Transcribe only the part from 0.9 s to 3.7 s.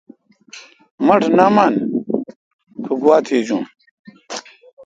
مٹھ نہ من کو گوا تھجیون۔